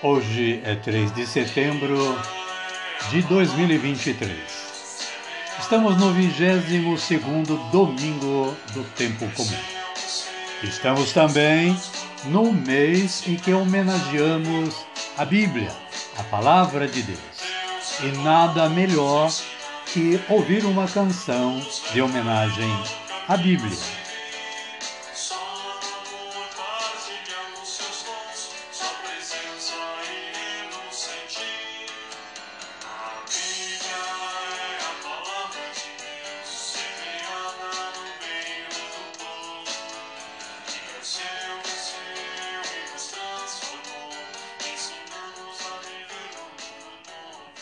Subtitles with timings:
[0.00, 2.16] Hoje é 3 de setembro
[3.10, 4.30] de 2023.
[5.58, 7.08] Estamos no 22
[7.72, 9.58] domingo do tempo comum.
[10.62, 11.76] Estamos também
[12.26, 15.72] no mês em que homenageamos a Bíblia,
[16.16, 17.18] a palavra de Deus.
[18.00, 19.32] E nada melhor
[19.86, 21.60] que ouvir uma canção
[21.92, 22.70] de homenagem
[23.26, 23.97] à Bíblia.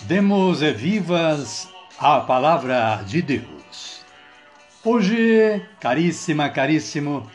[0.06, 1.68] Demos vivas
[1.98, 4.04] a palavra de Deus.
[4.84, 7.28] Hoje, caríssima, caríssimo,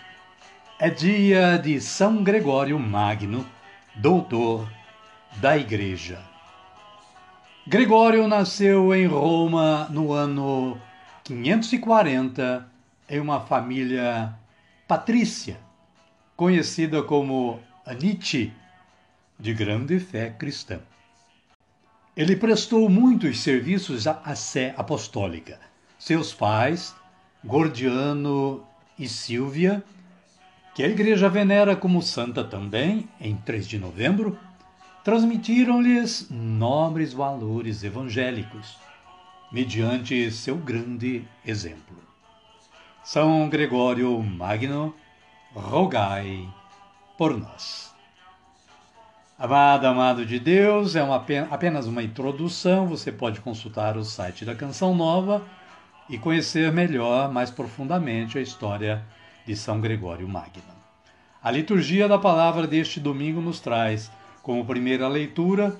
[0.79, 3.45] é dia de São Gregório Magno,
[3.93, 4.71] doutor
[5.41, 6.19] da Igreja.
[7.67, 10.79] Gregório nasceu em Roma no ano
[11.25, 12.65] 540
[13.09, 14.33] em uma família
[14.87, 15.57] patrícia,
[16.37, 18.53] conhecida como Anitte,
[19.37, 20.79] de grande fé cristã.
[22.15, 25.57] Ele prestou muitos serviços à Sé Apostólica.
[25.97, 26.93] Seus pais,
[27.43, 28.65] Gordiano
[28.99, 29.81] e Silvia,
[30.75, 34.37] que a Igreja venera como santa também, em 3 de novembro,
[35.05, 38.77] transmitiram-lhes nobres valores evangélicos,
[39.49, 41.97] mediante seu grande exemplo.
[43.05, 44.93] São Gregório Magno,
[45.53, 46.47] rogai
[47.17, 47.90] por nós.
[49.43, 52.85] Amado, amado de Deus, é uma, apenas uma introdução.
[52.85, 55.43] Você pode consultar o site da Canção Nova
[56.07, 59.03] e conhecer melhor, mais profundamente, a história
[59.43, 60.61] de São Gregório Magno.
[61.41, 64.11] A liturgia da palavra deste domingo nos traz,
[64.43, 65.75] como primeira leitura,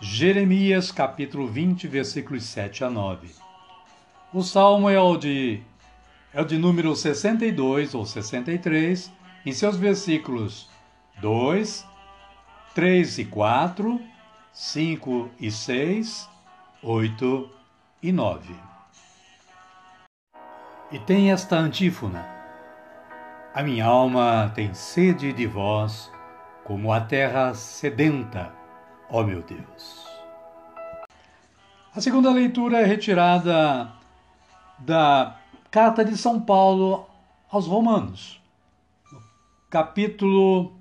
[0.00, 3.30] Jeremias capítulo 20, versículos 7 a 9.
[4.32, 5.60] O salmo é o de,
[6.32, 9.10] é o de número 62 ou 63,
[9.44, 10.68] em seus versículos
[11.20, 11.95] 2,
[12.76, 13.98] 3 e 4,
[14.52, 16.28] 5 e 6,
[16.82, 17.50] 8
[18.02, 18.54] e 9.
[20.92, 22.28] E tem esta antífona:
[23.54, 26.12] A minha alma tem sede de vós,
[26.64, 28.52] como a terra sedenta,
[29.08, 30.06] ó meu Deus.
[31.94, 33.90] A segunda leitura é retirada
[34.80, 35.34] da
[35.70, 37.08] carta de São Paulo
[37.50, 38.38] aos Romanos,
[39.70, 40.75] capítulo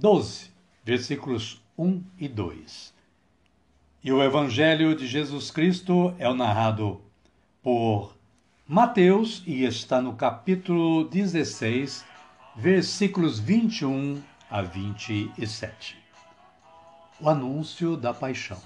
[0.00, 0.50] 12,
[0.82, 2.94] versículos 1 e 2.
[4.02, 7.02] E o Evangelho de Jesus Cristo é o narrado
[7.62, 8.16] por
[8.66, 12.02] Mateus e está no capítulo 16,
[12.56, 15.98] versículos 21 a 27.
[17.20, 18.56] O anúncio da paixão.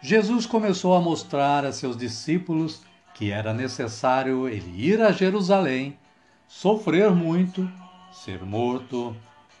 [0.00, 2.80] Jesus começou a mostrar a seus discípulos
[3.12, 5.98] que era necessário ele ir a Jerusalém,
[6.46, 7.70] sofrer muito,
[8.10, 9.14] ser morto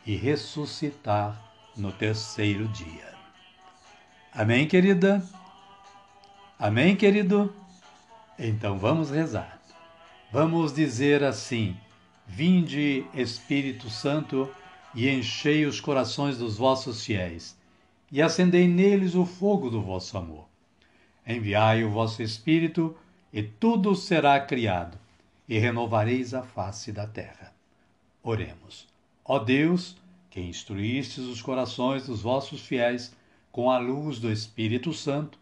[0.08, 1.38] e ressuscitar
[1.76, 3.14] no terceiro dia.
[4.32, 5.22] Amém, querida?
[6.58, 7.54] Amém, querido?
[8.38, 9.60] Então vamos rezar.
[10.32, 11.76] Vamos dizer assim:
[12.26, 14.50] Vinde, Espírito Santo,
[14.94, 17.54] e enchei os corações dos vossos fiéis,
[18.10, 20.48] e acendei neles o fogo do vosso amor.
[21.26, 22.96] Enviai o vosso Espírito,
[23.30, 24.98] e tudo será criado,
[25.46, 27.52] e renovareis a face da terra.
[28.22, 28.88] Oremos.
[29.30, 29.94] Ó Deus,
[30.30, 33.14] que instruístes os corações dos vossos fiéis
[33.52, 35.38] com a luz do Espírito Santo,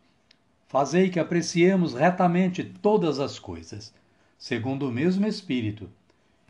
[0.66, 3.94] fazei que apreciemos retamente todas as coisas,
[4.36, 5.88] segundo o mesmo Espírito,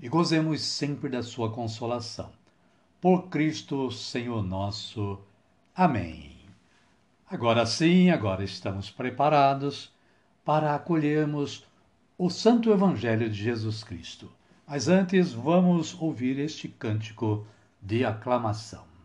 [0.01, 2.31] e gozemos sempre da sua consolação.
[3.03, 5.19] Por Cristo, Senhor nosso.
[5.75, 6.33] Amém.
[7.29, 9.93] Agora sim, agora estamos preparados
[10.43, 11.67] para acolhermos
[12.17, 14.33] o Santo Evangelho de Jesus Cristo.
[14.69, 17.47] Mas antes, vamos ouvir este cântico
[17.81, 18.96] de aclamação.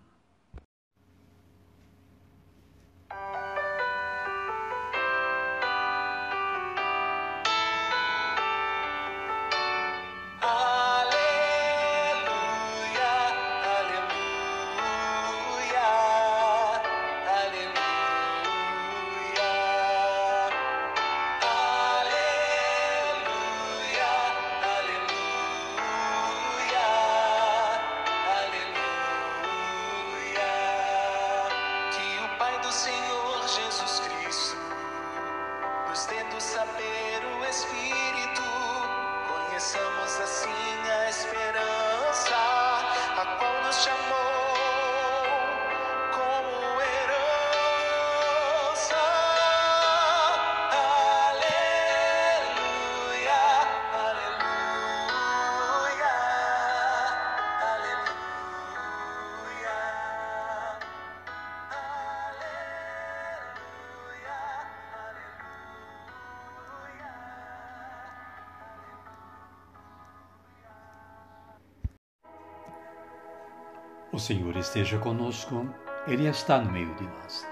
[74.13, 75.65] O Senhor esteja conosco,
[76.05, 77.47] Ele está no meio de nós.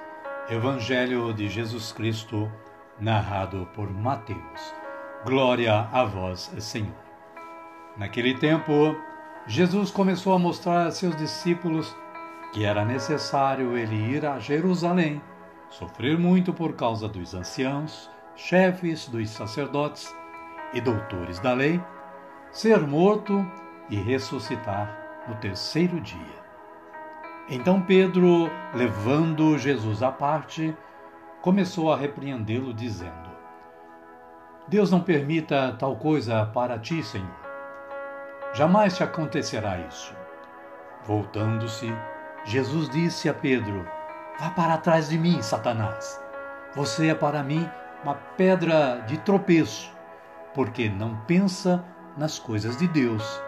[0.50, 2.52] Evangelho de Jesus Cristo,
[3.00, 4.74] narrado por Mateus.
[5.26, 6.92] Glória a vós, Senhor.
[7.96, 8.94] Naquele tempo,
[9.48, 11.96] Jesus começou a mostrar a seus discípulos
[12.52, 15.22] que era necessário ele ir a Jerusalém,
[15.70, 20.14] sofrer muito por causa dos anciãos, chefes dos sacerdotes
[20.74, 21.82] e doutores da lei,
[22.52, 23.50] ser morto
[23.90, 26.39] e ressuscitar no terceiro dia.
[27.52, 30.78] Então Pedro, levando Jesus à parte,
[31.42, 33.30] começou a repreendê-lo, dizendo:
[34.68, 37.28] Deus não permita tal coisa para ti, Senhor.
[38.54, 40.16] Jamais te acontecerá isso.
[41.06, 41.92] Voltando-se,
[42.46, 43.84] Jesus disse a Pedro:
[44.40, 46.24] Vá para trás de mim, Satanás.
[46.76, 47.68] Você é para mim
[48.04, 49.92] uma pedra de tropeço,
[50.54, 51.84] porque não pensa
[52.16, 53.42] nas coisas de Deus,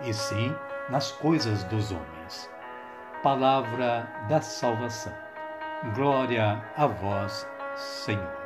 [0.00, 0.54] e sim
[0.88, 2.21] nas coisas dos homens
[3.22, 5.12] palavra da salvação.
[5.94, 7.46] Glória a vós,
[7.76, 8.42] Senhor.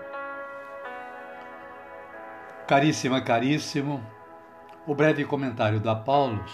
[2.68, 4.04] Caríssima, caríssimo,
[4.86, 6.52] o breve comentário da Paulus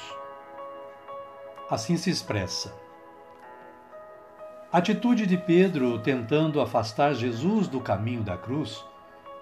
[1.69, 2.73] assim se expressa.
[4.73, 8.85] A atitude de Pedro tentando afastar Jesus do caminho da cruz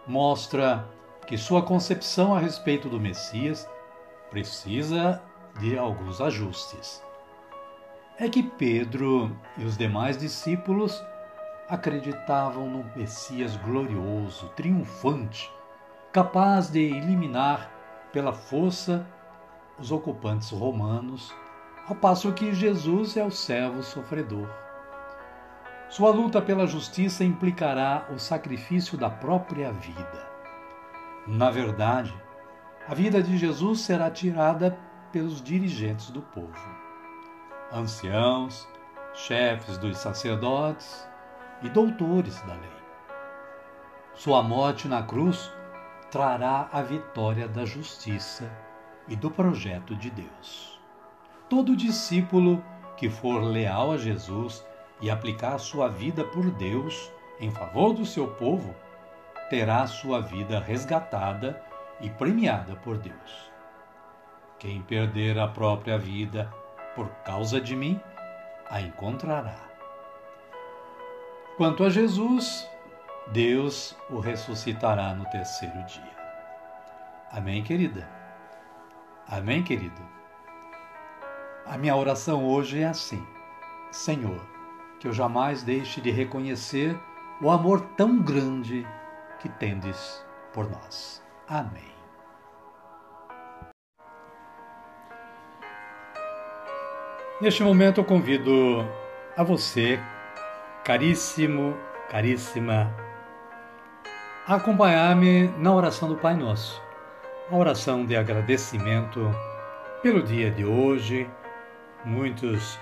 [0.07, 0.89] mostra
[1.27, 3.69] que sua concepção a respeito do Messias
[4.31, 5.23] precisa
[5.59, 7.10] de alguns ajustes
[8.21, 11.03] é que Pedro e os demais discípulos
[11.67, 15.51] acreditavam no Messias glorioso, triunfante,
[16.13, 17.71] capaz de eliminar
[18.13, 19.07] pela força
[19.79, 21.35] os ocupantes romanos,
[21.89, 24.51] ao passo que Jesus é o servo sofredor.
[25.89, 30.29] Sua luta pela justiça implicará o sacrifício da própria vida.
[31.27, 32.15] Na verdade,
[32.87, 34.79] a vida de Jesus será tirada
[35.11, 36.80] pelos dirigentes do povo
[37.73, 38.69] anciãos,
[39.15, 41.09] chefes dos sacerdotes
[41.63, 42.81] e doutores da lei.
[44.15, 45.51] Sua morte na cruz
[46.11, 48.51] trará a vitória da justiça
[49.07, 50.81] e do projeto de Deus.
[51.49, 52.63] Todo discípulo
[52.97, 54.65] que for leal a Jesus
[55.01, 58.75] e aplicar sua vida por Deus em favor do seu povo
[59.49, 61.61] terá sua vida resgatada
[62.01, 63.51] e premiada por Deus.
[64.59, 66.53] Quem perder a própria vida
[67.01, 67.99] por causa de mim,
[68.69, 69.57] a encontrará.
[71.57, 72.69] Quanto a Jesus,
[73.29, 76.17] Deus o ressuscitará no terceiro dia.
[77.33, 78.07] Amém, querida?
[79.27, 80.03] Amém, querido?
[81.65, 83.27] A minha oração hoje é assim:
[83.91, 84.47] Senhor,
[84.99, 87.01] que eu jamais deixe de reconhecer
[87.41, 88.87] o amor tão grande
[89.39, 91.25] que tendes por nós.
[91.49, 92.00] Amém.
[97.41, 98.87] Neste momento eu convido
[99.35, 99.99] a você,
[100.85, 101.75] caríssimo,
[102.11, 102.95] caríssima,
[104.47, 106.83] a acompanhar-me na oração do Pai Nosso,
[107.51, 109.35] a oração de agradecimento
[110.03, 111.27] pelo dia de hoje.
[112.05, 112.79] Muitos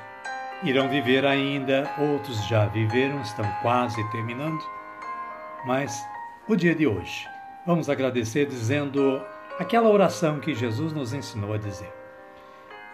[0.65, 4.59] irão viver ainda, outros já viveram, estão quase terminando,
[5.67, 6.05] mas
[6.49, 7.29] o dia de hoje.
[7.65, 9.23] Vamos agradecer dizendo
[9.57, 11.98] aquela oração que Jesus nos ensinou a dizer.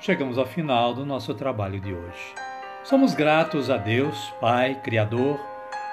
[0.00, 2.34] chegamos ao final do nosso trabalho de hoje.
[2.82, 5.38] Somos gratos a Deus, Pai, Criador,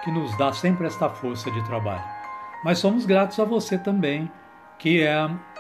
[0.04, 2.04] que nos dá sempre esta força de trabalho.
[2.64, 4.32] Mas somos gratos a você também,
[4.80, 5.14] que é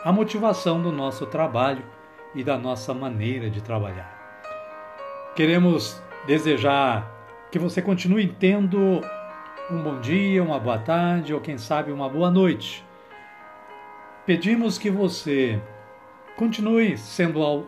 [0.03, 1.83] a motivação do nosso trabalho
[2.33, 4.15] e da nossa maneira de trabalhar.
[5.35, 7.05] Queremos desejar
[7.51, 9.01] que você continue tendo
[9.69, 12.85] um bom dia, uma boa tarde ou quem sabe uma boa noite.
[14.25, 15.61] Pedimos que você
[16.37, 17.67] continue sendo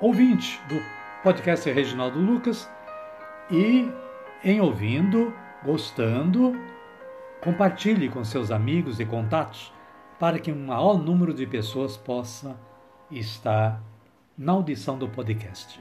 [0.00, 0.80] ouvinte do
[1.22, 2.70] podcast Reginaldo Lucas
[3.50, 3.90] e
[4.44, 6.56] em ouvindo, gostando,
[7.40, 9.72] compartilhe com seus amigos e contatos
[10.18, 12.56] para que um maior número de pessoas possa
[13.10, 13.80] estar
[14.36, 15.80] na audição do podcast.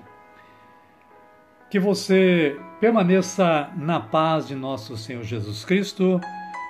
[1.69, 6.19] Que você permaneça na paz de nosso Senhor Jesus Cristo.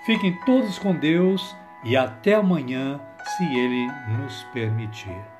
[0.05, 2.99] Fiquem todos com Deus e até amanhã,
[3.37, 3.87] se Ele
[4.17, 5.36] nos permitir.